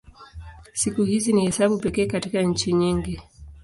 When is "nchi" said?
2.41-2.73